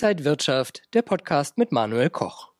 Inside 0.00 0.24
Wirtschaft, 0.24 0.82
der 0.94 1.02
Podcast 1.02 1.58
mit 1.58 1.72
Manuel 1.72 2.08
Koch. 2.08 2.50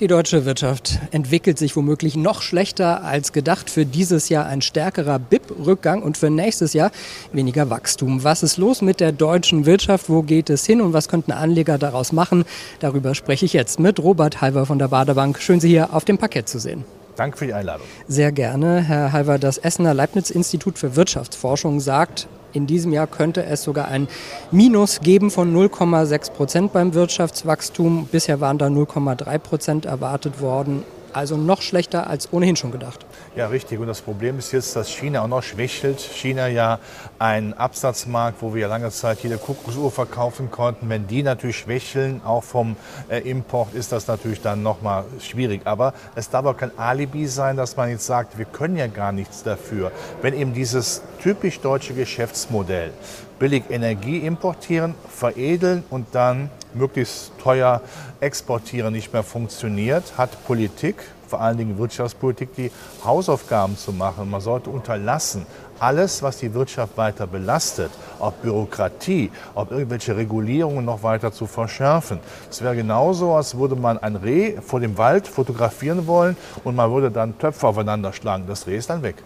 Die 0.00 0.08
deutsche 0.08 0.44
Wirtschaft 0.44 0.98
entwickelt 1.12 1.56
sich 1.56 1.76
womöglich 1.76 2.16
noch 2.16 2.42
schlechter 2.42 3.04
als 3.04 3.32
gedacht. 3.32 3.70
Für 3.70 3.86
dieses 3.86 4.28
Jahr 4.28 4.46
ein 4.46 4.60
stärkerer 4.60 5.20
BIP-Rückgang 5.20 6.02
und 6.02 6.16
für 6.16 6.30
nächstes 6.30 6.72
Jahr 6.72 6.90
weniger 7.32 7.70
Wachstum. 7.70 8.24
Was 8.24 8.42
ist 8.42 8.56
los 8.56 8.82
mit 8.82 8.98
der 8.98 9.12
deutschen 9.12 9.66
Wirtschaft? 9.66 10.08
Wo 10.08 10.22
geht 10.22 10.50
es 10.50 10.66
hin 10.66 10.80
und 10.80 10.92
was 10.92 11.06
könnten 11.06 11.30
Anleger 11.30 11.78
daraus 11.78 12.10
machen? 12.10 12.44
Darüber 12.80 13.14
spreche 13.14 13.44
ich 13.44 13.52
jetzt 13.52 13.78
mit 13.78 14.00
Robert 14.00 14.40
Halver 14.40 14.66
von 14.66 14.80
der 14.80 14.88
Baderbank. 14.88 15.40
Schön, 15.40 15.60
Sie 15.60 15.68
hier 15.68 15.94
auf 15.94 16.04
dem 16.04 16.18
Parkett 16.18 16.48
zu 16.48 16.58
sehen. 16.58 16.84
Danke 17.14 17.36
für 17.36 17.46
die 17.46 17.54
Einladung. 17.54 17.86
Sehr 18.08 18.32
gerne, 18.32 18.80
Herr 18.80 19.12
Halver. 19.12 19.38
Das 19.38 19.58
Essener 19.58 19.94
Leibniz-Institut 19.94 20.76
für 20.76 20.96
Wirtschaftsforschung 20.96 21.78
sagt, 21.78 22.26
in 22.58 22.66
diesem 22.66 22.92
Jahr 22.92 23.06
könnte 23.06 23.44
es 23.44 23.62
sogar 23.62 23.88
ein 23.88 24.08
Minus 24.50 25.00
geben 25.00 25.30
von 25.30 25.54
0,6 25.54 26.32
Prozent 26.32 26.72
beim 26.72 26.92
Wirtschaftswachstum. 26.92 28.08
Bisher 28.10 28.40
waren 28.40 28.58
da 28.58 28.66
0,3 28.66 29.38
Prozent 29.38 29.86
erwartet 29.86 30.42
worden. 30.42 30.82
Also 31.12 31.36
noch 31.36 31.62
schlechter 31.62 32.08
als 32.08 32.32
ohnehin 32.32 32.56
schon 32.56 32.72
gedacht. 32.72 33.04
Ja, 33.36 33.46
richtig. 33.46 33.78
Und 33.78 33.86
das 33.86 34.00
Problem 34.00 34.38
ist 34.38 34.52
jetzt, 34.52 34.76
dass 34.76 34.88
China 34.88 35.22
auch 35.22 35.28
noch 35.28 35.42
schwächelt. 35.42 36.00
China 36.00 36.48
ja 36.48 36.78
ein 37.18 37.54
Absatzmarkt, 37.54 38.42
wo 38.42 38.54
wir 38.54 38.62
ja 38.62 38.68
lange 38.68 38.90
Zeit 38.90 39.20
jede 39.20 39.38
Kuckucksuhr 39.38 39.90
verkaufen 39.90 40.50
konnten. 40.50 40.88
Wenn 40.88 41.06
die 41.06 41.22
natürlich 41.22 41.58
schwächeln, 41.58 42.20
auch 42.24 42.44
vom 42.44 42.76
äh, 43.08 43.18
Import, 43.18 43.74
ist 43.74 43.92
das 43.92 44.06
natürlich 44.06 44.40
dann 44.40 44.62
nochmal 44.62 45.04
schwierig. 45.20 45.62
Aber 45.64 45.94
es 46.14 46.30
darf 46.30 46.46
auch 46.46 46.56
kein 46.56 46.76
Alibi 46.78 47.26
sein, 47.26 47.56
dass 47.56 47.76
man 47.76 47.90
jetzt 47.90 48.06
sagt, 48.06 48.38
wir 48.38 48.44
können 48.44 48.76
ja 48.76 48.86
gar 48.86 49.12
nichts 49.12 49.42
dafür. 49.42 49.92
Wenn 50.22 50.34
eben 50.34 50.52
dieses 50.52 51.02
typisch 51.22 51.60
deutsche 51.60 51.94
Geschäftsmodell 51.94 52.92
billig 53.38 53.64
Energie 53.70 54.18
importieren, 54.18 54.94
veredeln 55.08 55.84
und 55.90 56.06
dann 56.12 56.50
möglichst 56.74 57.32
teuer 57.42 57.80
exportieren 58.20 58.92
nicht 58.92 59.12
mehr 59.12 59.22
funktioniert, 59.22 60.16
hat 60.16 60.44
Politik, 60.46 60.96
vor 61.26 61.40
allen 61.40 61.58
Dingen 61.58 61.78
Wirtschaftspolitik, 61.78 62.54
die 62.54 62.70
Hausaufgaben 63.04 63.76
zu 63.76 63.92
machen. 63.92 64.30
Man 64.30 64.40
sollte 64.40 64.70
unterlassen, 64.70 65.46
alles, 65.78 66.22
was 66.22 66.38
die 66.38 66.52
Wirtschaft 66.54 66.96
weiter 66.96 67.26
belastet, 67.26 67.90
auch 68.18 68.32
Bürokratie, 68.32 69.30
auch 69.54 69.70
irgendwelche 69.70 70.16
Regulierungen 70.16 70.84
noch 70.84 71.02
weiter 71.02 71.32
zu 71.32 71.46
verschärfen. 71.46 72.18
Es 72.50 72.62
wäre 72.62 72.74
genauso, 72.74 73.34
als 73.34 73.56
würde 73.56 73.76
man 73.76 73.98
ein 73.98 74.16
Reh 74.16 74.60
vor 74.60 74.80
dem 74.80 74.98
Wald 74.98 75.28
fotografieren 75.28 76.06
wollen 76.06 76.36
und 76.64 76.74
man 76.74 76.90
würde 76.90 77.10
dann 77.10 77.38
Töpfe 77.38 77.66
aufeinander 77.66 78.12
schlagen. 78.12 78.44
Das 78.46 78.66
Reh 78.66 78.76
ist 78.76 78.90
dann 78.90 79.02
weg. 79.02 79.16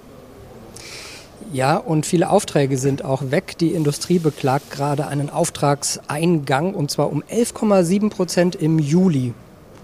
Ja, 1.52 1.76
und 1.76 2.06
viele 2.06 2.30
Aufträge 2.30 2.78
sind 2.78 3.04
auch 3.04 3.30
weg. 3.30 3.56
Die 3.58 3.72
Industrie 3.72 4.18
beklagt 4.18 4.70
gerade 4.70 5.06
einen 5.06 5.30
Auftragseingang 5.30 6.74
und 6.74 6.90
zwar 6.90 7.10
um 7.10 7.22
11,7 7.22 8.10
Prozent 8.10 8.54
im 8.54 8.78
Juli 8.78 9.34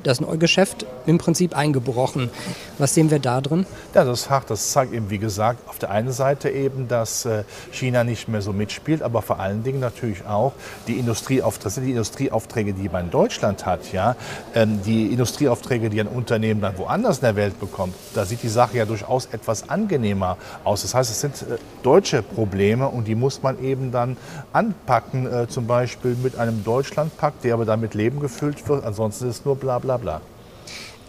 das 0.02 0.20
neue 0.20 0.38
Geschäft 0.38 0.86
im 1.06 1.18
Prinzip 1.18 1.56
eingebrochen. 1.56 2.30
Was 2.78 2.94
sehen 2.94 3.10
wir 3.10 3.18
da 3.18 3.40
drin? 3.40 3.66
Ja, 3.94 4.04
das 4.04 4.22
ist 4.22 4.30
hart. 4.30 4.50
Das 4.50 4.70
zeigt 4.70 4.92
eben, 4.92 5.10
wie 5.10 5.18
gesagt, 5.18 5.68
auf 5.68 5.78
der 5.78 5.90
einen 5.90 6.12
Seite 6.12 6.50
eben, 6.50 6.88
dass 6.88 7.24
äh, 7.24 7.44
China 7.72 8.04
nicht 8.04 8.28
mehr 8.28 8.42
so 8.42 8.52
mitspielt, 8.52 9.02
aber 9.02 9.22
vor 9.22 9.40
allen 9.40 9.64
Dingen 9.64 9.80
natürlich 9.80 10.24
auch 10.26 10.52
die 10.86 10.98
Industrieaufträge, 10.98 11.80
die 11.80 11.90
Industrieaufträge, 11.90 12.72
die 12.74 12.88
man 12.88 13.06
in 13.06 13.10
Deutschland 13.10 13.66
hat, 13.66 13.92
ja, 13.92 14.16
ähm, 14.54 14.80
die 14.84 15.12
Industrieaufträge, 15.12 15.90
die 15.90 16.00
ein 16.00 16.06
Unternehmen 16.06 16.60
dann 16.60 16.78
woanders 16.78 17.18
in 17.18 17.22
der 17.22 17.36
Welt 17.36 17.58
bekommt. 17.58 17.94
Da 18.14 18.24
sieht 18.24 18.42
die 18.42 18.48
Sache 18.48 18.78
ja 18.78 18.84
durchaus 18.84 19.26
etwas 19.26 19.68
angenehmer 19.68 20.36
aus. 20.64 20.82
Das 20.82 20.94
heißt, 20.94 21.10
es 21.10 21.20
sind 21.20 21.42
äh, 21.42 21.58
deutsche 21.82 22.22
Probleme 22.22 22.88
und 22.88 23.08
die 23.08 23.14
muss 23.14 23.42
man 23.42 23.62
eben 23.62 23.90
dann 23.90 24.16
anpacken, 24.52 25.26
äh, 25.26 25.48
zum 25.48 25.66
Beispiel 25.66 26.16
mit 26.22 26.38
einem 26.38 26.64
Deutschlandpakt, 26.64 27.44
der 27.44 27.54
aber 27.54 27.64
dann 27.64 27.80
mit 27.80 27.94
Leben 27.94 28.20
gefüllt 28.20 28.68
wird. 28.68 28.84
Ansonsten 28.84 29.28
ist 29.28 29.40
es 29.40 29.44
nur 29.44 29.56
bla 29.56 29.78
bla 29.78 29.87
bla 29.88 29.96
bla. 29.96 30.20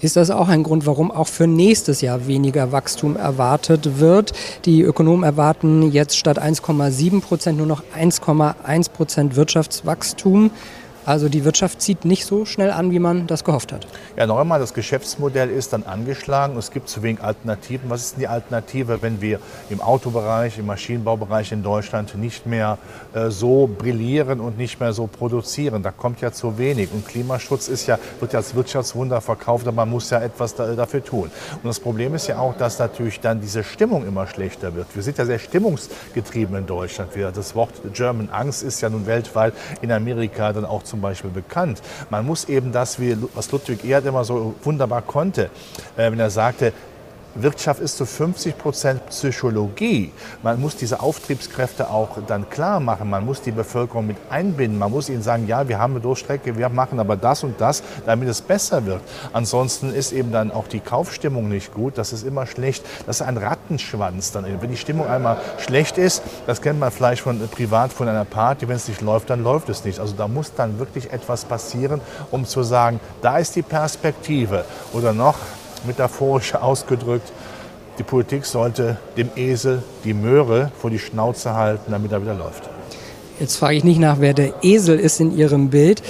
Ist 0.01 0.15
das 0.15 0.31
auch 0.31 0.47
ein 0.47 0.63
Grund, 0.63 0.85
warum 0.85 1.11
auch 1.11 1.27
für 1.27 1.45
nächstes 1.45 1.99
Jahr 1.99 2.27
weniger 2.27 2.71
Wachstum 2.71 3.17
erwartet 3.17 3.99
wird? 3.99 4.31
Die 4.63 4.81
Ökonomen 4.81 5.25
erwarten 5.25 5.91
jetzt 5.91 6.17
statt 6.17 6.41
1,7 6.41 7.19
Prozent 7.19 7.57
nur 7.57 7.67
noch 7.67 7.83
1,1 7.93 8.91
Prozent 8.91 9.35
Wirtschaftswachstum. 9.35 10.51
Also 11.09 11.27
die 11.27 11.43
Wirtschaft 11.43 11.81
zieht 11.81 12.05
nicht 12.05 12.23
so 12.23 12.45
schnell 12.45 12.69
an, 12.69 12.91
wie 12.91 12.99
man 12.99 13.25
das 13.25 13.43
gehofft 13.43 13.73
hat. 13.73 13.87
Ja, 14.15 14.27
noch 14.27 14.37
einmal, 14.37 14.59
das 14.59 14.75
Geschäftsmodell 14.75 15.49
ist 15.49 15.73
dann 15.73 15.81
angeschlagen. 15.81 16.55
Es 16.55 16.69
gibt 16.69 16.87
zu 16.87 17.01
wenig 17.01 17.23
Alternativen. 17.23 17.89
Was 17.89 18.03
ist 18.03 18.11
denn 18.11 18.19
die 18.19 18.27
Alternative, 18.27 19.01
wenn 19.01 19.19
wir 19.19 19.39
im 19.71 19.81
Autobereich, 19.81 20.59
im 20.59 20.67
Maschinenbaubereich 20.67 21.51
in 21.51 21.63
Deutschland 21.63 22.15
nicht 22.15 22.45
mehr 22.45 22.77
äh, 23.15 23.31
so 23.31 23.65
brillieren 23.65 24.39
und 24.39 24.59
nicht 24.59 24.79
mehr 24.79 24.93
so 24.93 25.07
produzieren? 25.07 25.81
Da 25.81 25.89
kommt 25.89 26.21
ja 26.21 26.31
zu 26.31 26.59
wenig. 26.59 26.91
Und 26.93 27.07
Klimaschutz 27.07 27.69
ist 27.69 27.87
ja, 27.87 27.97
wird 28.19 28.33
ja 28.33 28.37
als 28.37 28.53
Wirtschaftswunder 28.53 29.19
verkauft, 29.19 29.65
aber 29.65 29.77
man 29.77 29.89
muss 29.89 30.11
ja 30.11 30.21
etwas 30.21 30.53
da, 30.53 30.75
dafür 30.75 31.03
tun. 31.03 31.31
Und 31.55 31.65
das 31.65 31.79
Problem 31.79 32.13
ist 32.13 32.27
ja 32.27 32.37
auch, 32.37 32.55
dass 32.55 32.77
natürlich 32.77 33.19
dann 33.19 33.41
diese 33.41 33.63
Stimmung 33.63 34.05
immer 34.05 34.27
schlechter 34.27 34.75
wird. 34.75 34.85
Wir 34.93 35.01
sind 35.01 35.17
ja 35.17 35.25
sehr 35.25 35.39
stimmungsgetrieben 35.39 36.55
in 36.55 36.67
Deutschland. 36.67 37.09
Das 37.33 37.55
Wort 37.55 37.71
German 37.95 38.29
Angst 38.29 38.61
ist 38.61 38.81
ja 38.81 38.91
nun 38.91 39.07
weltweit 39.07 39.55
in 39.81 39.91
Amerika 39.91 40.53
dann 40.53 40.65
auch 40.65 40.83
zum 40.83 40.98
zum 40.99 41.01
Beispiel 41.01 41.31
bekannt. 41.31 41.81
Man 42.09 42.25
muss 42.25 42.49
eben 42.49 42.73
das, 42.73 42.99
wie, 42.99 43.15
was 43.33 43.49
Ludwig 43.51 43.85
Erd 43.85 44.05
immer 44.05 44.25
so 44.25 44.55
wunderbar 44.63 45.01
konnte, 45.01 45.49
äh, 45.95 46.11
wenn 46.11 46.19
er 46.19 46.29
sagte, 46.29 46.73
Wirtschaft 47.35 47.79
ist 47.79 47.97
zu 47.97 48.05
50 48.05 48.57
Prozent 48.57 49.05
Psychologie. 49.07 50.11
Man 50.43 50.59
muss 50.59 50.75
diese 50.75 50.99
Auftriebskräfte 50.99 51.89
auch 51.89 52.17
dann 52.27 52.49
klar 52.49 52.79
machen. 52.79 53.09
Man 53.09 53.25
muss 53.25 53.41
die 53.41 53.51
Bevölkerung 53.51 54.07
mit 54.07 54.17
einbinden. 54.29 54.79
Man 54.79 54.91
muss 54.91 55.09
ihnen 55.09 55.21
sagen, 55.21 55.47
ja, 55.47 55.67
wir 55.67 55.79
haben 55.79 55.93
eine 55.93 56.01
Durchstrecke, 56.01 56.57
wir 56.57 56.69
machen 56.69 56.99
aber 56.99 57.15
das 57.15 57.43
und 57.43 57.61
das, 57.61 57.83
damit 58.05 58.27
es 58.29 58.41
besser 58.41 58.85
wird. 58.85 59.01
Ansonsten 59.31 59.93
ist 59.93 60.11
eben 60.11 60.31
dann 60.31 60.51
auch 60.51 60.67
die 60.67 60.79
Kaufstimmung 60.79 61.49
nicht 61.49 61.73
gut. 61.73 61.97
Das 61.97 62.13
ist 62.13 62.23
immer 62.23 62.45
schlecht. 62.45 62.83
Das 63.05 63.17
ist 63.17 63.27
ein 63.27 63.37
Rattenschwanz 63.37 64.31
dann. 64.31 64.45
Wenn 64.59 64.71
die 64.71 64.77
Stimmung 64.77 65.07
einmal 65.07 65.37
schlecht 65.57 65.97
ist, 65.97 66.23
das 66.47 66.61
kennt 66.61 66.79
man 66.79 66.91
vielleicht 66.91 67.21
von 67.21 67.39
privat 67.49 67.93
von 67.93 68.07
einer 68.07 68.25
Party. 68.25 68.67
Wenn 68.67 68.75
es 68.75 68.87
nicht 68.87 69.01
läuft, 69.01 69.29
dann 69.29 69.43
läuft 69.43 69.69
es 69.69 69.85
nicht. 69.85 69.99
Also 69.99 70.15
da 70.15 70.27
muss 70.27 70.53
dann 70.55 70.79
wirklich 70.79 71.11
etwas 71.13 71.45
passieren, 71.45 72.01
um 72.31 72.45
zu 72.45 72.63
sagen, 72.63 72.99
da 73.21 73.37
ist 73.37 73.55
die 73.55 73.61
Perspektive. 73.61 74.65
Oder 74.93 75.13
noch 75.13 75.37
metaphorisch 75.85 76.55
ausgedrückt, 76.55 77.31
die 77.97 78.03
Politik 78.03 78.45
sollte 78.45 78.97
dem 79.17 79.29
Esel 79.35 79.83
die 80.05 80.13
Möhre 80.13 80.71
vor 80.79 80.89
die 80.89 80.99
Schnauze 80.99 81.53
halten, 81.53 81.91
damit 81.91 82.11
er 82.11 82.21
wieder 82.21 82.33
läuft. 82.33 82.69
Jetzt 83.39 83.55
frage 83.55 83.75
ich 83.75 83.83
nicht 83.85 83.99
nach, 83.99 84.19
wer 84.19 84.33
der 84.33 84.53
Esel 84.63 84.99
ist 84.99 85.21
in 85.21 85.37
Ihrem 85.37 85.69
Bild. 85.69 86.01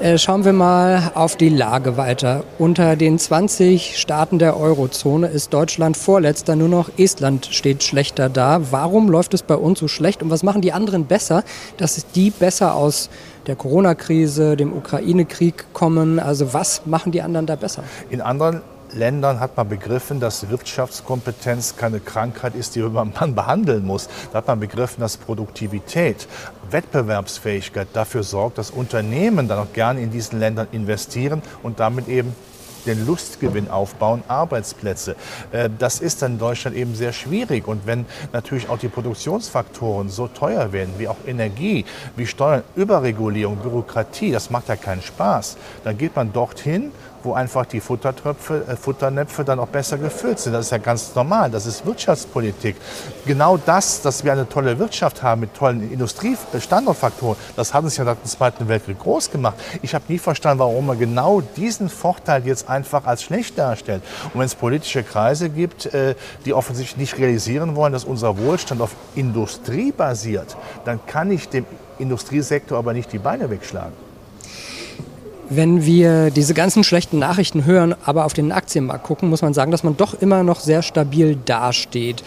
Äh, 0.00 0.18
schauen 0.18 0.44
wir 0.44 0.52
mal 0.52 1.12
auf 1.14 1.36
die 1.36 1.48
Lage 1.48 1.96
weiter. 1.96 2.44
Unter 2.58 2.96
den 2.96 3.18
20 3.18 3.98
Staaten 3.98 4.38
der 4.38 4.58
Eurozone 4.58 5.28
ist 5.28 5.54
Deutschland 5.54 5.96
vorletzter, 5.96 6.56
nur 6.56 6.68
noch 6.68 6.90
Estland 6.98 7.46
steht 7.50 7.82
schlechter 7.82 8.28
da. 8.28 8.60
Warum 8.70 9.08
läuft 9.08 9.32
es 9.34 9.42
bei 9.42 9.54
uns 9.54 9.78
so 9.78 9.88
schlecht 9.88 10.22
und 10.22 10.30
was 10.30 10.42
machen 10.42 10.60
die 10.62 10.72
anderen 10.72 11.06
besser, 11.06 11.44
dass 11.78 12.04
die 12.14 12.30
besser 12.30 12.74
aus 12.74 13.08
der 13.46 13.56
Corona-Krise, 13.56 14.56
dem 14.56 14.72
Ukraine-Krieg 14.72 15.72
kommen? 15.72 16.18
Also 16.18 16.52
was 16.52 16.86
machen 16.86 17.12
die 17.12 17.22
anderen 17.22 17.46
da 17.46 17.56
besser? 17.56 17.84
In 18.10 18.20
anderen 18.20 18.62
Ländern 18.94 19.40
hat 19.40 19.56
man 19.56 19.68
begriffen, 19.68 20.20
dass 20.20 20.48
Wirtschaftskompetenz 20.48 21.76
keine 21.76 22.00
Krankheit 22.00 22.54
ist, 22.54 22.74
die 22.76 22.80
man 22.82 23.34
behandeln 23.34 23.84
muss. 23.84 24.08
Da 24.32 24.38
hat 24.38 24.46
man 24.46 24.60
begriffen, 24.60 25.00
dass 25.00 25.16
Produktivität, 25.16 26.28
Wettbewerbsfähigkeit 26.70 27.88
dafür 27.92 28.22
sorgt, 28.22 28.58
dass 28.58 28.70
Unternehmen 28.70 29.48
dann 29.48 29.58
auch 29.58 29.72
gerne 29.72 30.00
in 30.00 30.10
diesen 30.10 30.38
Ländern 30.38 30.68
investieren 30.72 31.42
und 31.62 31.80
damit 31.80 32.08
eben 32.08 32.34
den 32.86 33.06
Lustgewinn 33.06 33.70
aufbauen, 33.70 34.22
Arbeitsplätze. 34.28 35.16
Äh, 35.52 35.70
das 35.78 36.00
ist 36.00 36.22
dann 36.22 36.32
in 36.32 36.38
Deutschland 36.38 36.76
eben 36.76 36.94
sehr 36.94 37.12
schwierig. 37.12 37.66
Und 37.66 37.86
wenn 37.86 38.06
natürlich 38.32 38.68
auch 38.68 38.78
die 38.78 38.88
Produktionsfaktoren 38.88 40.08
so 40.08 40.28
teuer 40.28 40.72
werden, 40.72 40.94
wie 40.98 41.08
auch 41.08 41.16
Energie, 41.26 41.84
wie 42.16 42.26
Steuern, 42.26 42.62
Überregulierung, 42.76 43.56
Bürokratie, 43.56 44.32
das 44.32 44.50
macht 44.50 44.68
ja 44.68 44.76
keinen 44.76 45.02
Spaß. 45.02 45.56
Dann 45.84 45.98
geht 45.98 46.14
man 46.16 46.32
dorthin, 46.32 46.92
wo 47.24 47.32
einfach 47.32 47.66
die 47.66 47.80
Futtertröpfe, 47.80 48.64
äh, 48.68 48.76
Futternäpfe 48.76 49.44
dann 49.44 49.58
auch 49.58 49.68
besser 49.68 49.98
gefüllt 49.98 50.38
sind. 50.38 50.52
Das 50.52 50.66
ist 50.66 50.70
ja 50.70 50.78
ganz 50.78 51.14
normal. 51.14 51.50
Das 51.50 51.66
ist 51.66 51.86
Wirtschaftspolitik. 51.86 52.76
Genau 53.26 53.56
das, 53.56 54.02
dass 54.02 54.24
wir 54.24 54.32
eine 54.32 54.48
tolle 54.48 54.78
Wirtschaft 54.78 55.22
haben 55.22 55.40
mit 55.42 55.54
tollen 55.54 55.90
Industriestandortfaktoren, 55.92 57.36
das 57.56 57.72
hat 57.72 57.84
uns 57.84 57.96
ja 57.96 58.04
nach 58.04 58.16
dem 58.16 58.24
Zweiten 58.24 58.68
Weltkrieg 58.68 58.98
groß 58.98 59.30
gemacht. 59.30 59.54
Ich 59.82 59.94
habe 59.94 60.04
nie 60.08 60.18
verstanden, 60.18 60.60
warum 60.60 60.86
man 60.86 60.98
genau 60.98 61.40
diesen 61.40 61.88
Vorteil 61.88 62.46
jetzt 62.46 62.68
einfach 62.68 63.06
als 63.06 63.22
schlecht 63.22 63.58
darstellt. 63.58 64.02
Und 64.32 64.40
wenn 64.40 64.46
es 64.46 64.54
politische 64.54 65.02
Kreise 65.02 65.48
gibt, 65.48 65.86
äh, 65.86 66.14
die 66.44 66.52
offensichtlich 66.52 66.96
nicht 66.96 67.18
realisieren 67.18 67.76
wollen, 67.76 67.92
dass 67.92 68.04
unser 68.04 68.38
Wohlstand 68.38 68.80
auf 68.80 68.90
Industrie 69.14 69.92
basiert, 69.92 70.56
dann 70.84 71.00
kann 71.06 71.30
ich 71.30 71.48
dem 71.48 71.64
Industriesektor 71.98 72.78
aber 72.78 72.92
nicht 72.92 73.12
die 73.12 73.18
Beine 73.18 73.50
wegschlagen. 73.50 73.92
Wenn 75.50 75.84
wir 75.84 76.30
diese 76.30 76.54
ganzen 76.54 76.84
schlechten 76.84 77.18
Nachrichten 77.18 77.64
hören, 77.64 77.94
aber 78.04 78.24
auf 78.24 78.32
den 78.32 78.50
Aktienmarkt 78.50 79.04
gucken, 79.04 79.28
muss 79.28 79.42
man 79.42 79.52
sagen, 79.52 79.70
dass 79.70 79.84
man 79.84 79.96
doch 79.96 80.14
immer 80.14 80.42
noch 80.42 80.60
sehr 80.60 80.82
stabil 80.82 81.36
dasteht. 81.44 82.22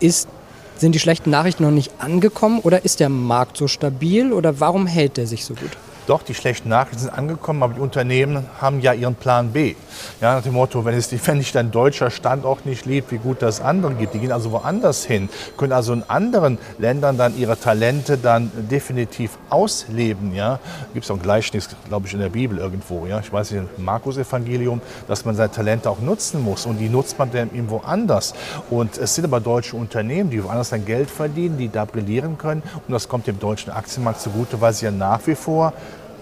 Ist, 0.00 0.28
sind 0.76 0.94
die 0.94 0.98
schlechten 0.98 1.30
Nachrichten 1.30 1.62
noch 1.62 1.70
nicht 1.70 1.92
angekommen 1.98 2.58
oder 2.60 2.84
ist 2.84 3.00
der 3.00 3.08
Markt 3.08 3.56
so 3.56 3.68
stabil 3.68 4.32
oder 4.32 4.58
warum 4.60 4.86
hält 4.86 5.16
der 5.16 5.26
sich 5.26 5.44
so 5.44 5.54
gut? 5.54 5.70
Doch, 6.10 6.24
die 6.24 6.34
schlechten 6.34 6.70
Nachrichten 6.70 7.02
sind 7.02 7.10
angekommen, 7.10 7.62
aber 7.62 7.74
die 7.74 7.80
Unternehmen 7.80 8.44
haben 8.60 8.80
ja 8.80 8.92
ihren 8.92 9.14
Plan 9.14 9.52
B. 9.52 9.76
Ja, 10.20 10.34
nach 10.34 10.42
dem 10.42 10.54
Motto, 10.54 10.84
wenn, 10.84 10.94
es, 10.94 11.12
wenn 11.28 11.38
dich 11.38 11.52
dein 11.52 11.70
deutscher 11.70 12.10
Standort 12.10 12.66
nicht 12.66 12.84
liebt, 12.84 13.12
wie 13.12 13.18
gut 13.18 13.42
das 13.42 13.60
anderen 13.60 13.96
gibt. 13.96 14.14
Die 14.14 14.18
gehen 14.18 14.32
also 14.32 14.50
woanders 14.50 15.04
hin, 15.04 15.28
können 15.56 15.72
also 15.72 15.92
in 15.92 16.02
anderen 16.08 16.58
Ländern 16.78 17.16
dann 17.16 17.38
ihre 17.38 17.56
Talente 17.56 18.18
dann 18.18 18.50
definitiv 18.68 19.38
ausleben. 19.50 20.34
Ja, 20.34 20.58
gibt 20.94 21.04
es 21.04 21.12
auch 21.12 21.14
ein 21.14 21.22
Gleichnis, 21.22 21.68
glaube 21.86 22.08
ich, 22.08 22.12
in 22.12 22.18
der 22.18 22.30
Bibel 22.30 22.58
irgendwo. 22.58 23.06
Ja, 23.06 23.20
ich 23.20 23.32
weiß 23.32 23.52
nicht, 23.52 23.62
im 23.78 23.84
Markus-Evangelium, 23.84 24.80
dass 25.06 25.24
man 25.24 25.36
seine 25.36 25.52
Talente 25.52 25.88
auch 25.88 26.00
nutzen 26.00 26.42
muss 26.42 26.66
und 26.66 26.78
die 26.78 26.88
nutzt 26.88 27.20
man 27.20 27.30
dann 27.30 27.54
irgendwo 27.54 27.82
anders. 27.86 28.34
Und 28.68 28.98
es 28.98 29.14
sind 29.14 29.26
aber 29.26 29.38
deutsche 29.38 29.76
Unternehmen, 29.76 30.28
die 30.30 30.42
woanders 30.42 30.70
sein 30.70 30.84
Geld 30.84 31.08
verdienen, 31.08 31.56
die 31.56 31.68
da 31.68 31.84
brillieren 31.84 32.36
können 32.36 32.64
und 32.88 32.92
das 32.92 33.08
kommt 33.08 33.28
dem 33.28 33.38
deutschen 33.38 33.70
Aktienmarkt 33.70 34.20
zugute, 34.20 34.60
weil 34.60 34.72
sie 34.72 34.86
ja 34.86 34.90
nach 34.90 35.24
wie 35.28 35.36
vor 35.36 35.72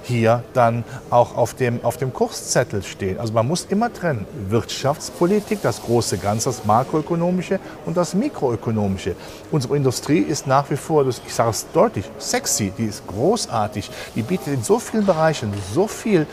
hier 0.03 0.43
dann 0.55 0.85
auch 1.11 1.37
auf 1.37 1.55
dem, 1.55 1.85
auf 1.85 1.97
dem 1.97 2.12
Kurszettel 2.12 2.83
stehen. 2.83 3.19
Also 3.19 3.33
man 3.33 3.47
muss 3.47 3.67
immer 3.69 3.93
trennen. 3.93 4.27
Wirtschaftspolitik, 4.49 5.62
das 5.62 5.83
große 5.83 6.19
Ganze, 6.19 6.50
das 6.50 6.65
makroökonomische 6.65 7.61
und 7.87 7.97
das 7.97 8.15
mikroökonomische. 8.15 9.15
Unsere 9.50 9.77
Industrie 9.77 10.19
ist 10.19 10.47
nach 10.47 10.71
wie 10.71 10.77
vor, 10.77 11.06
ich 11.09 11.35
sage 11.35 11.50
es 11.50 11.67
deutlich, 11.73 12.05
sexy, 12.19 12.73
die 12.77 12.87
ist 12.87 13.06
großartig. 13.06 13.91
Die 14.15 14.23
bietet 14.23 14.49
in 14.49 14.62
so 14.62 14.79
vielen 14.79 15.06
Bereichen 15.06 15.53
so 15.75 15.87
viel 15.87 16.27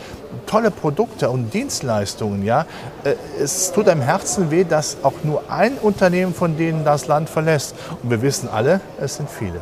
tolle 0.46 0.70
Produkte 0.70 1.30
und 1.30 1.52
Dienstleistungen. 1.52 2.44
Ja? 2.44 2.66
Äh, 3.04 3.14
es 3.40 3.72
tut 3.72 3.88
einem 3.88 4.02
Herzen 4.02 4.50
weh, 4.50 4.64
dass 4.64 4.98
auch 5.02 5.14
nur 5.22 5.50
ein 5.50 5.74
Unternehmen 5.78 6.34
von 6.34 6.56
denen 6.56 6.84
das 6.84 7.06
Land 7.06 7.28
verlässt. 7.28 7.74
Und 8.02 8.10
wir 8.10 8.22
wissen 8.22 8.48
alle, 8.48 8.80
es 9.00 9.16
sind 9.16 9.30
viele. 9.30 9.60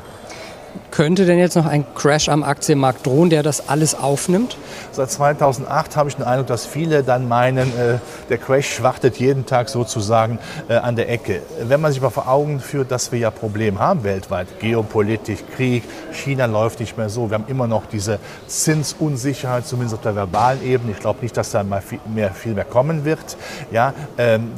Könnte 0.94 1.26
denn 1.26 1.40
jetzt 1.40 1.56
noch 1.56 1.66
ein 1.66 1.84
Crash 1.96 2.28
am 2.28 2.44
Aktienmarkt 2.44 3.04
drohen, 3.04 3.28
der 3.28 3.42
das 3.42 3.68
alles 3.68 3.96
aufnimmt? 3.96 4.56
Seit 4.92 5.10
2008 5.10 5.96
habe 5.96 6.08
ich 6.08 6.14
den 6.14 6.24
Eindruck, 6.24 6.46
dass 6.46 6.66
viele 6.66 7.02
dann 7.02 7.26
meinen, 7.26 7.66
äh, 7.76 7.98
der 8.28 8.38
Crash 8.38 8.80
wartet 8.80 9.16
jeden 9.16 9.44
Tag 9.44 9.68
sozusagen 9.68 10.38
äh, 10.68 10.74
an 10.74 10.94
der 10.94 11.10
Ecke. 11.10 11.42
Wenn 11.60 11.80
man 11.80 11.90
sich 11.90 12.00
mal 12.00 12.10
vor 12.10 12.28
Augen 12.28 12.60
führt, 12.60 12.92
dass 12.92 13.10
wir 13.10 13.18
ja 13.18 13.32
Probleme 13.32 13.80
haben 13.80 14.04
weltweit, 14.04 14.60
Geopolitik, 14.60 15.56
Krieg, 15.56 15.82
China 16.12 16.46
läuft 16.46 16.78
nicht 16.78 16.96
mehr 16.96 17.08
so, 17.08 17.28
wir 17.28 17.38
haben 17.38 17.48
immer 17.48 17.66
noch 17.66 17.86
diese 17.86 18.20
Zinsunsicherheit, 18.46 19.66
zumindest 19.66 19.96
auf 19.96 20.02
der 20.02 20.14
verbalen 20.14 20.64
Ebene. 20.64 20.92
Ich 20.92 21.00
glaube 21.00 21.22
nicht, 21.22 21.36
dass 21.36 21.50
da 21.50 21.64
mal 21.64 21.82
viel 21.82 21.98
mehr, 22.06 22.30
viel 22.30 22.54
mehr 22.54 22.66
kommen 22.66 23.04
wird. 23.04 23.36
Ja, 23.72 23.94
ähm, 24.16 24.52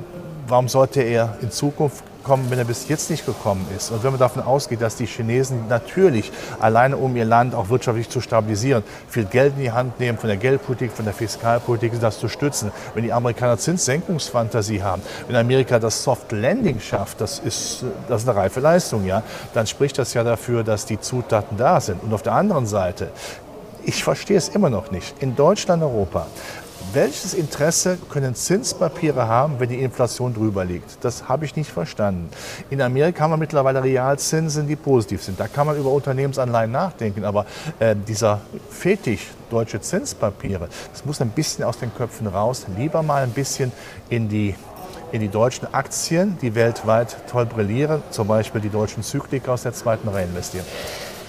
warum 0.46 0.68
sollte 0.68 1.00
er 1.00 1.38
in 1.40 1.50
Zukunft 1.50 2.04
kommen, 2.26 2.50
wenn 2.50 2.58
er 2.58 2.64
bis 2.64 2.88
jetzt 2.88 3.08
nicht 3.08 3.24
gekommen 3.24 3.64
ist. 3.76 3.92
Und 3.92 4.02
wenn 4.02 4.10
man 4.10 4.18
davon 4.18 4.42
ausgeht, 4.42 4.82
dass 4.82 4.96
die 4.96 5.06
Chinesen 5.06 5.68
natürlich 5.68 6.32
alleine 6.58 6.96
um 6.96 7.14
ihr 7.16 7.24
Land 7.24 7.54
auch 7.54 7.68
wirtschaftlich 7.68 8.08
zu 8.08 8.20
stabilisieren, 8.20 8.82
viel 9.08 9.26
Geld 9.26 9.54
in 9.56 9.62
die 9.62 9.70
Hand 9.70 10.00
nehmen 10.00 10.18
von 10.18 10.26
der 10.26 10.36
Geldpolitik, 10.36 10.90
von 10.90 11.04
der 11.04 11.14
Fiskalpolitik, 11.14 11.92
das 12.00 12.18
zu 12.18 12.28
stützen. 12.28 12.72
Wenn 12.94 13.04
die 13.04 13.12
Amerikaner 13.12 13.58
Zinssenkungsfantasie 13.58 14.82
haben, 14.82 15.02
wenn 15.28 15.36
Amerika 15.36 15.78
das 15.78 16.02
Soft 16.02 16.32
Landing 16.32 16.80
schafft, 16.80 17.20
das 17.20 17.38
ist, 17.38 17.84
das 18.08 18.22
ist 18.22 18.28
eine 18.28 18.36
reife 18.36 18.58
Leistung, 18.58 19.06
ja, 19.06 19.22
dann 19.54 19.68
spricht 19.68 19.96
das 19.96 20.12
ja 20.12 20.24
dafür, 20.24 20.64
dass 20.64 20.84
die 20.84 21.00
Zutaten 21.00 21.56
da 21.56 21.80
sind. 21.80 22.02
Und 22.02 22.12
auf 22.12 22.22
der 22.22 22.32
anderen 22.32 22.66
Seite 22.66 23.10
ich 23.88 24.02
verstehe 24.02 24.36
es 24.36 24.48
immer 24.48 24.68
noch 24.68 24.90
nicht. 24.90 25.14
In 25.22 25.36
Deutschland, 25.36 25.80
Europa 25.80 26.26
welches 26.92 27.34
Interesse 27.34 27.98
können 28.10 28.34
Zinspapiere 28.34 29.28
haben, 29.28 29.58
wenn 29.58 29.68
die 29.68 29.80
Inflation 29.80 30.34
drüber 30.34 30.64
liegt? 30.64 31.04
Das 31.04 31.28
habe 31.28 31.44
ich 31.44 31.56
nicht 31.56 31.70
verstanden. 31.70 32.28
In 32.70 32.80
Amerika 32.80 33.24
haben 33.24 33.32
wir 33.32 33.36
mittlerweile 33.36 33.82
Realzinsen, 33.82 34.66
die 34.66 34.76
positiv 34.76 35.22
sind. 35.22 35.38
Da 35.38 35.48
kann 35.48 35.66
man 35.66 35.76
über 35.76 35.90
Unternehmensanleihen 35.90 36.70
nachdenken. 36.70 37.24
Aber 37.24 37.46
äh, 37.78 37.94
dieser 37.96 38.40
Fetisch, 38.70 39.28
deutsche 39.50 39.80
Zinspapiere, 39.80 40.68
das 40.92 41.04
muss 41.04 41.20
ein 41.20 41.30
bisschen 41.30 41.64
aus 41.64 41.78
den 41.78 41.94
Köpfen 41.94 42.26
raus. 42.26 42.66
Lieber 42.76 43.02
mal 43.02 43.22
ein 43.22 43.32
bisschen 43.32 43.72
in 44.08 44.28
die 44.28 44.54
in 45.12 45.20
die 45.20 45.28
deutschen 45.28 45.72
Aktien, 45.72 46.36
die 46.42 46.54
weltweit 46.54 47.16
toll 47.30 47.46
brillieren, 47.46 48.02
zum 48.10 48.26
Beispiel 48.26 48.60
die 48.60 48.68
deutschen 48.68 49.04
Zykliker 49.04 49.52
aus 49.52 49.62
der 49.62 49.72
zweiten 49.72 50.08
Reihe 50.08 50.24
investieren. 50.24 50.64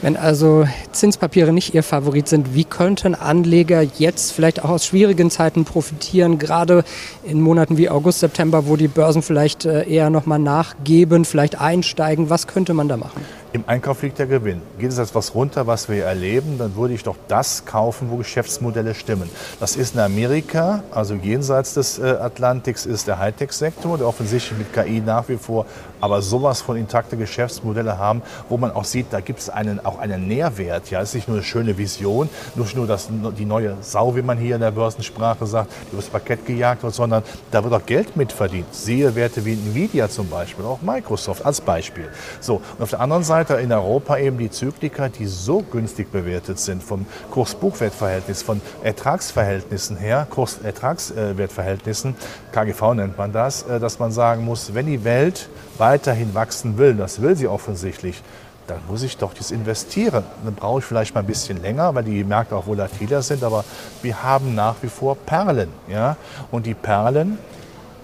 Wenn 0.02 0.16
also 0.16 0.68
Zinspapiere 0.92 1.52
nicht 1.52 1.74
Ihr 1.74 1.82
Favorit 1.82 2.28
sind, 2.28 2.54
wie 2.54 2.66
könnten 2.66 3.16
Anleger 3.16 3.82
jetzt 3.82 4.32
vielleicht 4.32 4.64
auch 4.64 4.70
aus 4.70 4.86
schwierigen 4.86 5.32
Zeiten 5.32 5.66
profitieren, 5.66 6.38
gerade 6.38 6.84
in 7.24 7.42
Monaten 7.42 7.78
wie 7.78 7.90
August, 7.90 8.20
September, 8.20 8.68
wo 8.68 8.76
die 8.76 8.88
Börsen 8.88 9.24
vielleicht 9.24 9.66
äh, 9.66 9.90
eher 9.90 10.12
nochmal 10.12 10.38
nachgeben, 10.38 11.26
vielleicht 11.26 11.60
einsteigen? 11.60 12.30
Was 12.30 12.46
könnte 12.46 12.76
man 12.76 12.88
da 12.88 12.98
machen? 12.98 13.26
Im 13.54 13.64
Einkauf 13.66 14.02
liegt 14.02 14.20
der 14.20 14.28
Gewinn. 14.28 14.62
Geht 14.78 14.92
es 14.92 14.98
etwas 14.98 15.34
runter, 15.34 15.68
was 15.68 15.88
wir 15.88 16.04
erleben, 16.04 16.58
dann 16.58 16.76
würde 16.76 16.94
ich 16.94 17.04
doch 17.04 17.16
das 17.30 17.66
kaufen, 17.66 18.10
wo 18.12 18.18
Geschäftsmodelle 18.18 18.94
stimmen. 18.94 19.30
Das 19.62 19.78
ist 19.78 19.96
in 19.96 20.02
Amerika, 20.02 20.84
also 20.92 21.16
jenseits 21.16 21.74
des 21.74 21.98
äh, 21.98 22.04
Atlantiks, 22.04 22.86
ist 22.86 23.08
der 23.08 23.20
Hightech-Sektor, 23.20 23.98
der 23.98 24.08
offensichtlich 24.08 24.58
mit 24.58 24.74
KI 24.74 25.00
nach 25.00 25.30
wie 25.30 25.38
vor 25.38 25.66
aber 26.02 26.22
sowas 26.22 26.62
von 26.62 26.78
intakte 26.78 27.18
Geschäftsmodelle 27.18 27.98
haben, 27.98 28.22
wo 28.50 28.58
man 28.58 28.72
auch 28.72 28.84
sieht, 28.84 29.08
da 29.12 29.20
gibt 29.20 29.40
es 29.40 29.50
einen, 29.50 29.84
auch 29.84 30.00
einen 30.00 30.28
Nährwert. 30.28 30.90
Ja, 30.92 31.02
es 31.02 31.10
ist 31.10 31.16
nicht 31.16 31.28
nur 31.28 31.38
eine 31.38 31.44
schöne 31.44 31.78
Vision, 31.78 32.30
nicht 32.56 32.76
nur 32.76 32.88
das, 32.88 33.10
die 33.38 33.46
neue 33.46 33.78
Sau, 33.82 34.16
wie 34.16 34.22
man 34.22 34.38
hier 34.38 34.56
in 34.56 34.62
der 34.62 34.72
Börsensprache 34.72 35.46
sagt, 35.46 35.72
die 35.90 35.94
übers 35.94 36.08
Parkett 36.08 36.46
gejagt 36.46 36.84
wird, 36.84 36.94
sondern 36.94 37.24
da 37.52 37.64
wird 37.64 37.74
auch 37.74 37.86
Geld 37.86 38.16
mitverdient. 38.16 38.74
Siehe 38.74 39.16
Werte 39.16 39.44
wie 39.46 39.54
Nvidia 39.54 40.10
zum 40.10 40.30
Beispiel, 40.30 40.66
auch 40.66 40.82
Microsoft 40.82 41.46
als 41.46 41.62
Beispiel. 41.62 42.10
So, 42.40 42.62
und 42.78 42.84
auf 42.84 42.90
der 42.90 43.00
anderen 43.00 43.24
Seite 43.24 43.37
weiter 43.38 43.60
in 43.60 43.72
Europa 43.72 44.18
eben 44.18 44.40
die 44.40 44.50
Zyklika, 44.50 45.10
die 45.10 45.28
so 45.28 45.62
günstig 45.62 46.12
bewertet 46.12 46.58
sind 46.58 46.82
vom 46.82 47.06
Kurs-Buchwert-Verhältnis, 47.30 48.42
von 48.42 48.62
Ertragsverhältnissen 48.82 49.96
her, 49.96 50.26
Kurs-Ertragswertverhältnissen, 50.28 52.16
KGV 52.52 52.96
nennt 52.96 53.16
man 53.16 53.32
das, 53.32 53.62
äh, 53.62 53.80
dass 53.80 54.00
man 54.00 54.12
sagen 54.12 54.44
muss, 54.44 54.74
wenn 54.74 54.88
die 54.88 55.04
Welt 55.04 55.50
weiterhin 55.78 56.34
wachsen 56.34 56.80
will, 56.80 56.96
das 56.96 57.22
will 57.22 57.36
sie 57.36 57.48
offensichtlich, 57.48 58.24
dann 58.66 58.80
muss 58.88 59.04
ich 59.04 59.18
doch 59.18 59.36
das 59.36 59.52
investieren. 59.52 60.24
Dann 60.44 60.56
brauche 60.56 60.80
ich 60.80 60.86
vielleicht 60.86 61.14
mal 61.14 61.22
ein 61.22 61.28
bisschen 61.28 61.62
länger, 61.62 61.94
weil 61.94 62.06
die 62.06 62.24
Märkte 62.24 62.56
auch 62.56 62.66
volatiler 62.66 63.22
sind, 63.22 63.44
aber 63.44 63.64
wir 64.02 64.24
haben 64.24 64.56
nach 64.56 64.78
wie 64.82 64.90
vor 64.90 65.16
Perlen. 65.16 65.70
Ja? 65.88 66.18
Und 66.50 66.66
die 66.66 66.74
Perlen, 66.74 67.38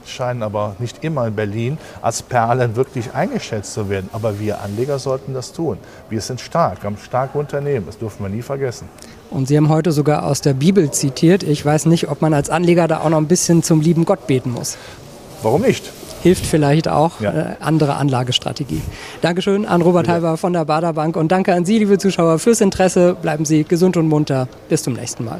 scheinen 0.08 0.44
aber 0.44 0.76
nicht 0.80 1.04
immer 1.04 1.28
in 1.28 1.36
Berlin 1.36 1.78
als 2.02 2.22
Perlen 2.22 2.76
wirklich 2.76 3.14
eingeschätzt 3.14 3.74
zu 3.74 3.90
werden. 3.90 4.10
Aber 4.14 4.40
wir 4.40 4.62
Anleger 4.62 5.00
sollten 5.00 5.34
das 5.34 5.54
tun. 5.54 5.78
Wir 6.10 6.22
sind 6.22 6.42
stark, 6.42 6.84
wir 6.84 6.90
haben 6.90 6.98
starke 6.98 7.38
Unternehmen, 7.38 7.86
das 7.86 7.98
dürfen 7.98 8.24
wir 8.24 8.30
nie 8.30 8.42
vergessen. 8.42 8.88
Und 9.30 9.48
Sie 9.48 9.58
haben 9.58 9.70
heute 9.70 9.92
sogar 9.92 10.26
aus 10.26 10.42
der 10.42 10.54
Bibel 10.54 10.92
zitiert. 10.92 11.42
Ich 11.44 11.66
weiß 11.66 11.88
nicht, 11.88 12.10
ob 12.10 12.22
man 12.22 12.34
als 12.34 12.50
Anleger 12.50 12.88
da 12.88 13.00
auch 13.00 13.10
noch 13.10 13.18
ein 13.18 13.28
bisschen 13.28 13.64
zum 13.64 13.82
lieben 13.82 14.06
Gott 14.06 14.28
beten 14.28 14.52
muss. 14.52 14.78
Warum 15.42 15.62
nicht? 15.62 15.92
Hilft 16.22 16.46
vielleicht 16.46 16.88
auch 16.88 17.20
ja. 17.20 17.32
äh, 17.32 17.46
andere 17.60 17.96
Anlagestrategie. 17.96 18.82
Dankeschön 19.22 19.66
an 19.66 19.82
Robert 19.82 20.04
Bitte. 20.04 20.14
Halber 20.14 20.38
von 20.38 20.54
der 20.54 20.66
Baderbank 20.66 21.18
und 21.18 21.32
danke 21.32 21.54
an 21.54 21.66
Sie, 21.66 21.80
liebe 21.80 21.98
Zuschauer, 21.98 22.40
fürs 22.40 22.62
Interesse. 22.62 23.16
Bleiben 23.22 23.44
Sie 23.44 23.64
gesund 23.64 23.98
und 23.98 24.08
munter. 24.08 24.48
Bis 24.70 24.84
zum 24.84 24.94
nächsten 24.94 25.26
Mal. 25.26 25.40